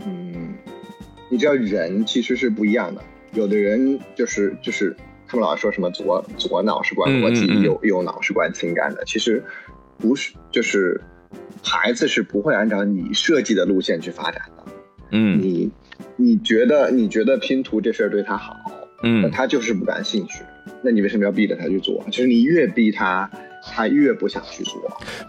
[0.07, 0.55] 嗯，
[1.33, 4.95] 你知道人其实是不一样的，有的人就是就是
[5.27, 9.43] 他们老说什么左左脑是管逻辑，嗯嗯嗯右右脑是管情感的，其实
[9.97, 11.01] 不是，就是
[11.63, 14.73] 孩子是不会按照你设计的路线去发展的。
[15.11, 15.71] 嗯你
[16.17, 18.55] 你觉得你觉得拼图这事儿对他好，
[19.03, 20.43] 那嗯，他就是不感兴趣，
[20.83, 22.05] 那你为什么要逼着他去做？
[22.11, 23.31] 其实你越逼他，
[23.63, 24.75] 他越不想去做。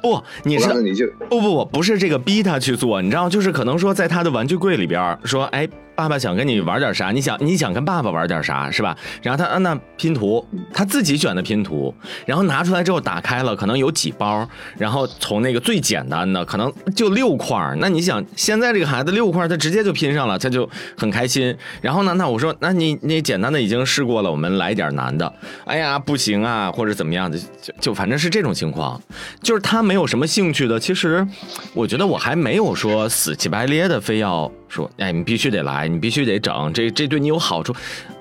[0.01, 7.11] 不，你是你就不不不，不是这个逼他去做，你知道，就是可能说在他的玩具柜里边说，哎，爸爸想跟你玩点啥？
[7.11, 8.97] 你想你想跟爸爸玩点啥是吧？
[9.21, 11.93] 然后他啊那拼图，他自己选的拼图，
[12.25, 21.55] 然后拿出来之后打开了，可能有几包，然后从那个最简单的可能就六块，那你想现在这个孩子六块他直接就拼上了，他就很开心。
[21.81, 25.31] 然后呢，那我说那你你简单的已经试过了，我们来点难的。
[25.65, 28.99] 哎呀不行啊，或者怎么样的，就就反正是这种情况，
[29.41, 30.79] 就是他没有什么兴趣的。
[30.79, 31.25] 其实
[31.73, 37.73] 我觉得我还没有说死乞白咧的非要说，哎，你必须得来，你必须得整，这这对你有好处。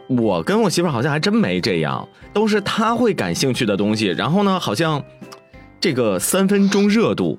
[0.09, 5.03] 我跟我媳妇儿好像还真没这样，都是她会感兴趣的东西，然后呢，好像
[5.81, 7.39] 这个三分钟热度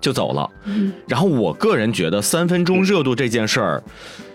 [0.00, 0.48] 就走了。
[1.06, 3.84] 然后我个人觉得三分钟热度这件事儿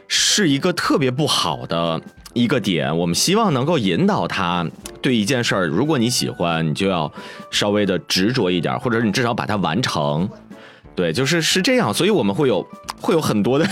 [0.08, 2.00] 是一个特别不好的
[2.34, 4.70] 一个点，我们希望能够引导他
[5.02, 7.12] 对一件事儿，如果你喜欢，你就要
[7.50, 10.30] 稍微的执着一点，或者你至少把它完成。
[10.96, 12.66] 对，就是是这样，所以我们会有
[13.00, 13.66] 会有很多的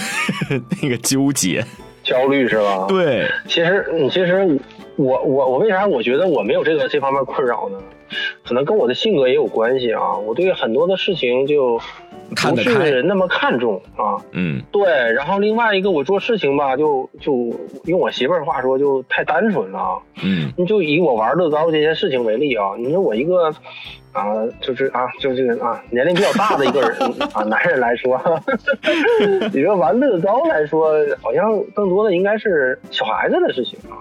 [0.82, 1.63] 那个纠结。
[2.01, 4.60] 焦虑是吧？，对，其实嗯，其实
[4.95, 7.77] 我我我为啥我觉得我没有这个这方面困扰呢？
[8.43, 10.17] 可能跟我的性格也有关系啊。
[10.17, 11.79] 我对很多的事情就
[12.36, 14.17] 不是那么看重啊。
[14.32, 17.53] 嗯对，然后另外一个我做事情吧，就就
[17.86, 19.99] 用我媳妇儿话说，就太单纯了啊。
[20.23, 23.53] 嗯你就以我玩乐高这件事情为例啊，你说我一个
[24.12, 26.91] 啊，就是啊，就这个啊，年龄比较大的一个人
[27.34, 28.19] 啊，男人来说，
[29.54, 30.91] 你说玩乐高来说，
[31.22, 33.98] 好像更多的应该是小孩子的事情啊。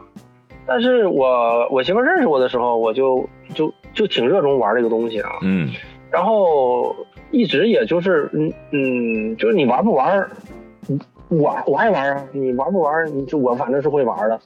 [0.66, 5.31] 但是我我媳妇认识我的时候，我就就就挺热衷玩这个东西啊。
[5.42, 5.71] 嗯
[6.11, 6.94] 然后
[7.31, 10.31] 一直也就是嗯嗯，就是你玩不玩儿，
[11.29, 14.40] 我我爱玩啊，你玩不玩，你就我反正是会玩的。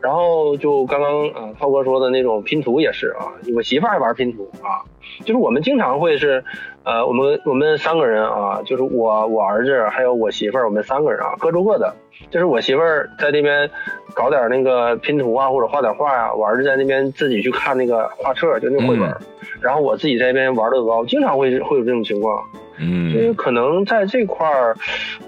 [0.00, 4.82] 然后就刚刚啊，涛哥说的那种拼图也是啊，我媳妇儿爱玩拼图啊，
[5.20, 6.44] 就是我们经常会是，
[6.84, 11.94] 呃，我们我们三个人啊，就是我我儿子还有我媳妇儿，我们三个人啊，各做各的。
[12.30, 13.68] 就是我媳妇儿在那边
[14.14, 19.12] 搞点那个拼图啊，或者画点画啊，我儿子在那边自己去看那个画册，就那个绘本。
[19.60, 22.42] 然后我自己在那边玩乐高，经常会会有这种情况，
[22.82, 24.76] 因为嗯可能在这块儿，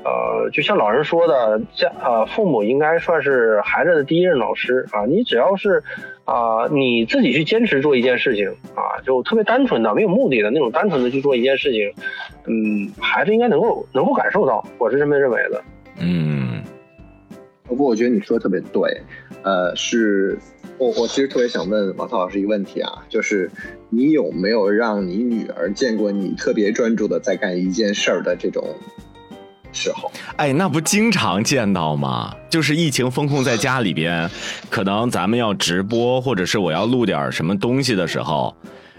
[0.05, 5.05] 呃，就像老人说的，家呃父母应该算是孩子的第一任老师啊。
[5.07, 5.83] 你只要是
[6.25, 11.93] 啊、你自己去坚持做一件事情啊，就特别单纯的、没有目的的那种单纯的去做一件事情，
[12.47, 15.63] 嗯，孩子应该能够能够感受到，我是这么认为的。
[15.99, 16.63] 嗯
[17.67, 19.01] 不过我觉得你说的特别对，
[19.43, 20.39] 呃，是
[20.79, 23.51] 我我其实特别想问王涛老师一个问题啊，就是
[23.91, 28.75] 你有没有让你女儿见过你特别专注的在干一件事儿的这种
[29.73, 30.11] 时候。
[30.37, 32.35] 哎，那不经常见到吗？
[32.51, 34.29] 就是疫情封控在家里边，
[34.69, 38.55] 可能咱们要直播，或者是我要录点什么东西的时候，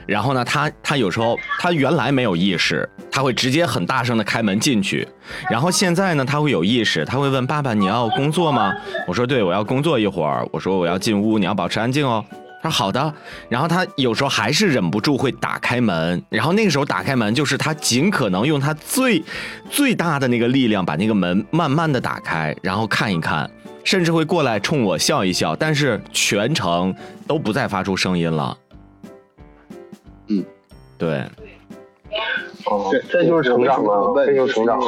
[0.07, 5.07] 然后呢，他他有时候他原来没有意识，他会直接很大声的开门进去，
[5.49, 8.73] 然后现在呢，他会有意识，他会问爸爸你要工作吗？
[9.07, 10.47] 我说对，我要工作一会儿。
[10.51, 12.23] 我说我要进屋，你要保持安静哦。
[12.61, 13.13] 他说好的，
[13.47, 19.23] 然后他有时候还是忍不住会打开门，然后那个时候打开门就是他尽可能用他最
[19.69, 23.47] 最大的那个力量把那个门慢慢的打开，然后看一看，
[23.83, 26.95] 甚至会过来冲我笑一笑，但是全程
[27.27, 28.57] 都不再发出声音了。
[30.99, 31.29] 嗯，
[32.09, 32.17] 对，
[32.65, 34.79] 哦，这就是成长嘛，这就是成长。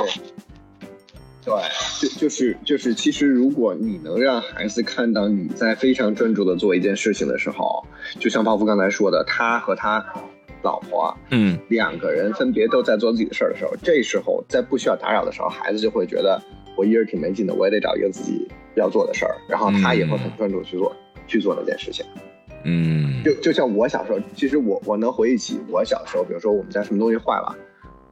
[1.46, 1.54] 对，
[2.02, 7.86] 就就是就是，其实如果你能让孩子看到你在非常专注的做一件事情的时候，
[8.20, 10.06] 就像泡芙刚才说的，他和他
[10.62, 16.42] 老婆，嗯，两个人分别都在做自己的事儿的时候，这时候在不需要打扰的时候，孩子就会觉得
[16.76, 20.94] 我一人挺没劲的，我也得找一个自己要做的事儿，然后他也会很专注去做
[21.28, 22.06] 去做那件事情。
[22.68, 27.56] 嗯，就就像我小时候，其实我我能回忆起我小时候，比如说我们家什么东西坏了。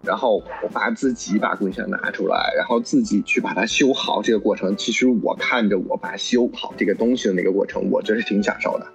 [0.01, 4.21] 然后我爸自己把工具箱拿出来，然后自己去把它修好。
[4.21, 8.85] 这个过程，其实我看着我爸修好这个东西的那个过程，我真是挺享受的。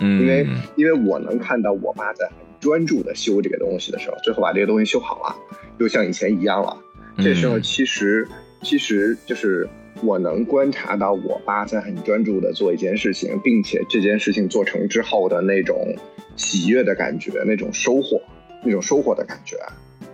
[0.00, 0.46] 嗯，因为
[0.76, 5.36] 因为我能看到我爸在很专注的修这个东西的时候，最后把这个东西修好了，
[5.78, 6.74] 又像以前一样了。
[7.18, 8.26] 这时候其实
[8.62, 9.68] 其实就是
[10.02, 15.94] 我能观察到我爸在很专注的做一件事情，并且这件事情做成之后的那种
[16.36, 18.20] 喜悦的感觉，那种收获，
[18.62, 19.56] 那种收获的感觉。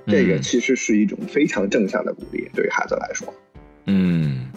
[0.07, 3.33] 这个其实是一种非常正向的鼓励，对于孩子来说。
[3.87, 4.51] 嗯，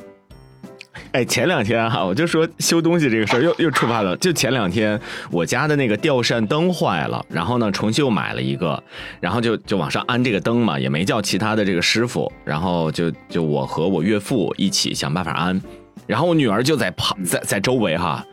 [1.13, 4.17] 哎，前两天哈，我就说修东西这个事儿又又触发了。
[4.17, 4.99] 就前两天，
[5.29, 8.83] 我家的那个吊扇灯坏了，然后呢重新又买了一个，
[9.19, 15.61] 然后就就往上安这个灯嘛，也没叫其他的这个师傅，然后就就我和我岳父一起想办法安，
[16.07, 18.25] 然后我女儿就在跑在在周围哈。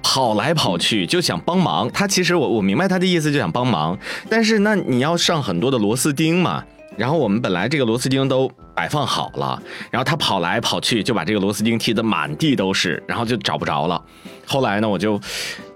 [0.00, 3.98] 跑来跑去就想帮忙，他其实我我明白他的意思，就想帮忙。
[4.30, 6.64] 但是那你要上很多的螺丝钉嘛，
[6.98, 14.02] 然后我们本来这个螺丝钉都摆放好了，然后他跑来跑去就把这个螺丝钉踢得满地都是，然后就找不着了。
[14.44, 15.18] 后来呢，我就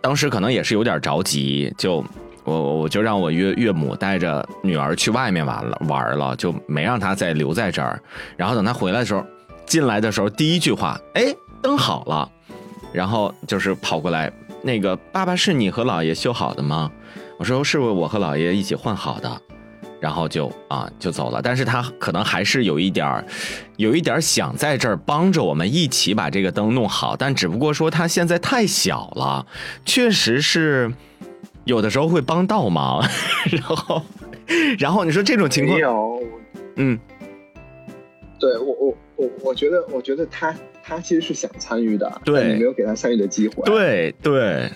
[0.01, 2.05] 当时可能也是有点着急，就
[2.43, 8.03] 我我就让我岳岳母带着女儿去外面玩了玩了，就没让她再留在这儿。
[8.37, 9.25] 然后等她回来的时候，
[9.65, 11.33] 进来的时候第一句话，哎，
[11.63, 12.29] 灯好了。
[12.93, 14.31] 然后就是跑过来，
[14.61, 16.91] 那个爸爸是你和姥爷修好的吗？
[17.39, 19.41] 我说是我和姥爷一起换好的，
[20.03, 21.41] 然后就啊就走了。
[21.41, 23.25] 但是他可能还是有一点儿，
[23.77, 29.47] 有一点想在这儿帮着我们一起把这个灯弄好，但只不过说他现在太小了，
[29.85, 30.93] 确实是
[31.65, 33.01] 有的时候会帮倒忙。
[33.49, 34.03] 然后，
[34.79, 35.79] 然后你说这种情况，
[36.75, 36.99] 嗯，
[38.41, 40.53] 对我我我我觉得我觉得他。
[40.85, 43.63] 他其实是想参与的，对，没有给他参与的机会。
[43.65, 44.69] 对对，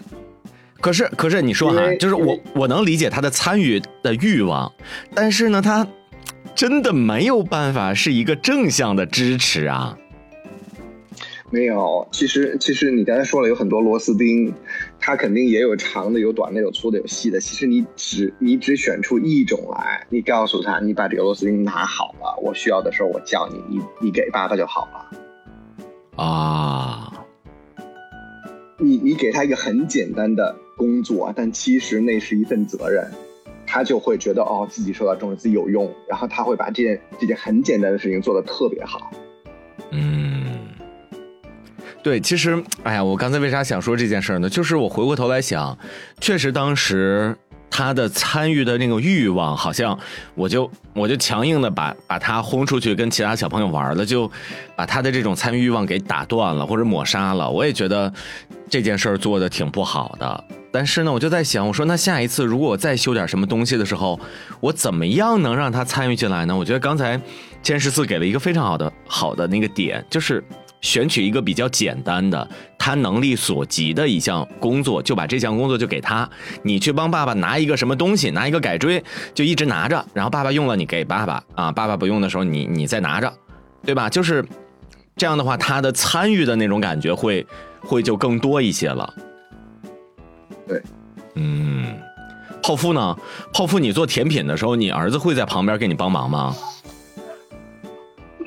[0.80, 4.72] 可是可是你说哈，就是我我能理解他的参与的欲望，
[5.14, 5.86] 但是呢，他
[6.54, 9.98] 真的没有办法是一个正向的支持啊。
[11.48, 14.52] 没有，其实其实你刚才说了有很多螺丝钉，
[14.98, 17.40] 它肯定也有长的、有短的、有粗的、有细的。
[17.40, 26.24] 其实你只你只选出一种来，你告诉他，你把这个螺丝钉拿好了，我需要的时候我叫你，你你给爸爸就好了。
[26.24, 27.12] 啊，
[28.78, 33.10] 你你给他一个很简单的工作，但其实那是一份责任，
[33.66, 39.10] 他就会觉得哦自己受到重视，自己有用，然后他会把这件这件很简单的事情做得特别好。
[39.90, 40.58] 嗯，
[42.02, 44.48] 对，其实哎呀，我刚才为啥想说这件事呢？
[44.48, 45.78] 就是我回过头来想，
[46.20, 47.36] 确实当时。
[47.68, 49.98] 他的参与的那个欲望，好像
[50.34, 54.30] 我就我就强硬的把把他轰出去跟其他小朋友玩了，就
[54.74, 57.50] 把他的这种参与欲望给打断了或者抹杀了。
[57.50, 58.10] 我也觉得
[58.68, 60.44] 这件事儿做的挺不好的。
[60.72, 64.18] 但是呢，我就在想，我说那下一次如果我再修点什么东西的时候，
[64.60, 66.56] 我怎么样能让他参与进来呢？
[66.56, 67.20] 我觉得刚才
[67.62, 70.42] 千十四给了一个非常好的好的那个点，就是。
[70.82, 72.48] 选取一个比较简单的，
[72.78, 76.28] 他能力所及的一项工作，就把这项工作就给他。
[76.62, 79.02] 你去帮爸爸拿一个什么东西，拿一个改锥，
[79.34, 80.04] 就一直拿着。
[80.12, 81.72] 然后爸爸用了，你给爸爸啊。
[81.72, 83.32] 爸爸不用的时候，你你再拿着，
[83.84, 84.08] 对吧？
[84.08, 84.44] 就是
[85.16, 87.44] 这样的话，他的参与的那种感觉会
[87.80, 89.12] 会就更多一些了。
[90.66, 90.82] 对，
[91.34, 91.98] 嗯，
[92.62, 93.16] 泡芙呢？
[93.52, 96.54] 泡芙，你做甜品的时候，你儿子会在旁边给你帮忙吗？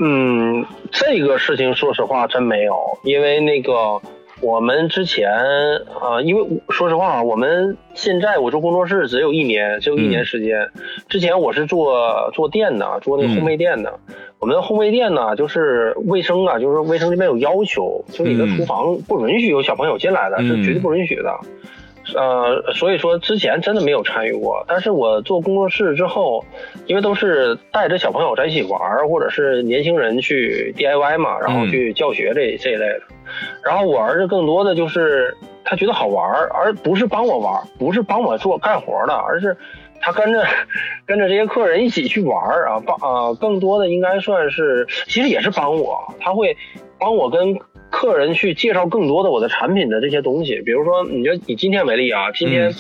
[0.02, 4.02] 嗯，这个事情说实话真没有，因为那个
[4.42, 10.70] 我们之前啊，因为说实话啊，我们现在我做工作室只有一年，只有一年时间。
[11.10, 14.00] 之前我是做做店的，做那个烘焙店的。
[14.40, 21.38] 我们烘焙店呢，就是卫生啊，就是卫生这边有要求，就你的厨房不允许有小朋友进来的，是绝对不允许的。
[22.16, 24.64] 呃，所以说之前真的没有参与过。
[24.68, 26.46] 但是我做工作室之后，
[26.88, 33.02] 因为都是带着小朋友在一起玩，或者是年轻人去 DIY 嘛，然后去教学这这一类的。
[33.64, 39.56] 然后我儿子更多的就是他觉得好玩，而不是帮我玩，不是帮我做干活的，而是
[40.02, 40.46] 他跟着
[41.06, 46.56] 跟着这些客人一起去玩啊，帮啊，更多的应该算是其实也是帮我，他会
[47.00, 47.60] 帮我跟。
[47.92, 52.72] 客人去介绍更多的我的产品的这些东西，比如说，你就以今天为例啊，今天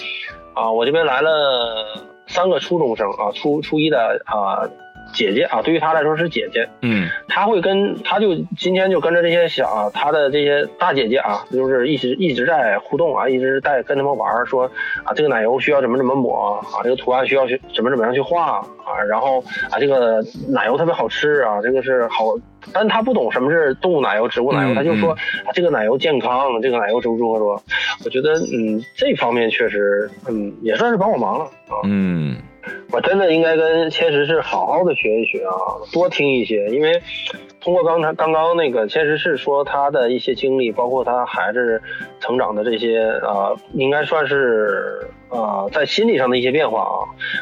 [0.53, 4.69] 啊，我这边来了三个初中生啊，初初一的啊。
[5.13, 14.69] 姐姐啊，对于他来说是姐姐，嗯，他会跟他就今天就跟着这些小他的这些大姐姐啊，就是一直一直在互动啊，一直在跟他们玩，说
[15.03, 22.25] 啊这个奶油需要怎么怎么抹啊，这个图案需要去怎么怎么样去画啊，然后啊这个奶油特别好吃啊，这个是好，
[22.73, 27.63] 但他不懂什么是动物奶油、植物奶油，他就说啊这个奶油健康，这个奶油如何如何说，
[28.05, 32.37] 我觉得嗯这方面确实嗯也算是帮我忙了啊，嗯。
[32.91, 35.53] 我真的应该跟千石是好好的学一学啊，
[35.93, 37.01] 多听一些，因为
[37.61, 41.81] 通过刚才刚刚那个千石是说他的一些经历，包括他孩子
[42.19, 46.97] 成长的这些啊，应该算是啊在心理上的一些变化啊。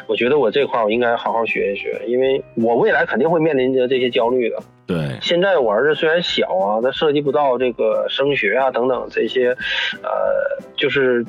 [0.06, 4.58] 我觉得我这块我应该好好学一学，因为我未来肯定会面临着这些焦虑的。
[4.86, 9.56] 对，现在我儿子虽然小啊，他涉及不到这个升学啊等等这些，
[10.02, 11.24] 呃，就是。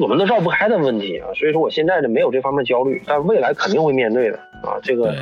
[0.00, 4.78] 我们都绕不开的问题啊，所以说我现在呢没有这方面焦虑，但未来肯定会面对的啊。
[4.82, 5.14] 这个，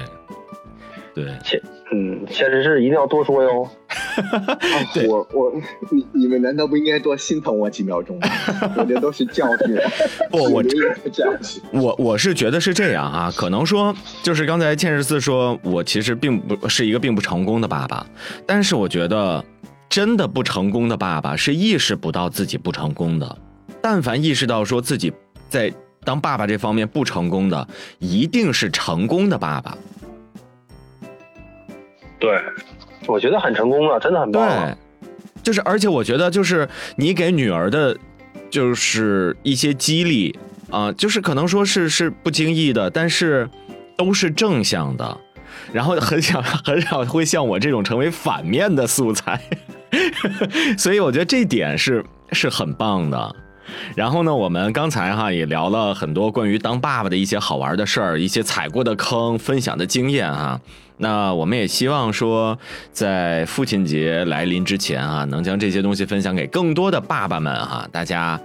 [1.14, 1.60] 对，切，
[1.92, 3.68] 嗯，确实是一定要多说哟。
[5.08, 5.52] 我我
[5.90, 8.28] 你你们难道不应该多心疼我几秒钟吗？
[8.76, 9.76] 我这都是教训。
[10.30, 11.60] 不，我这样子。
[11.72, 18.06] 我我是觉得是这样啊，可能说就是刚才千十四说我其实并不是一个并不成功的爸爸，
[18.46, 19.44] 但是我觉得
[19.88, 23.36] 真的不成功的爸爸是意识不到自己不成功的。
[23.82, 25.12] 但凡意识到说自己
[25.48, 25.72] 在
[26.04, 27.66] 当爸爸这方面不成功的，
[27.98, 29.76] 一定是成功的爸爸。
[32.18, 32.40] 对，
[33.06, 34.48] 我觉得很成功了，真的很棒。
[34.48, 34.76] 对，
[35.42, 37.96] 就是而且我觉得就是你给女儿的，
[38.48, 40.38] 就是一些激励
[40.70, 43.50] 啊，就是可能说是是不经意的，但是
[43.96, 45.18] 都是正向的，
[45.72, 49.40] 然后很想很少会像我这种成为反面的素材，
[50.78, 53.36] 所以我觉得这点是是很棒的。
[53.94, 60.60] 然后呢，我们刚才哈也聊了很多关于当爸爸的一些好玩的事儿，一些踩过的坑，分享的经验哈。
[60.98, 62.56] 那我们也希望说，
[62.92, 68.38] 在父亲节来临之前啊，能将这些东西分享给更多的爸爸们哈，大家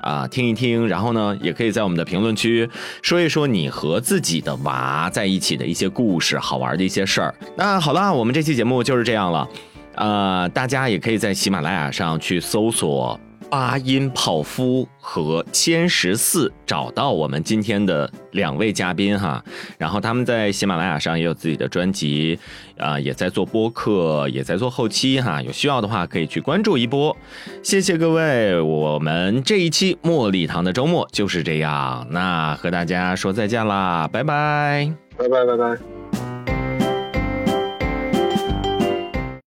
[0.00, 0.88] 啊听一听。
[0.88, 2.66] 然后呢，也可以在我们的评论区
[3.02, 7.34] 说一说你和自己的娃在一起的一些故事，好玩的一些事儿。
[7.56, 9.46] 那好了，我们这期节目就是这样了，
[9.96, 13.20] 呃，大家也可以在喜马拉雅上去搜索。
[13.50, 19.42] 八音泡芙和千十四找到我们今天的两位嘉宾哈，
[19.78, 22.38] 然后他们在喜马拉雅上也有自己的专辑，
[22.76, 27.16] 啊，也在做播客，也在做后期哈，有需要的话可以去关注一波。
[27.62, 36.27] 谢谢各位，我们这一期茉莉堂的周末就是这样，那和大家说再见啦，拜拜，拜拜拜拜。